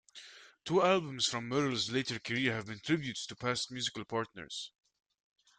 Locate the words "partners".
4.03-4.71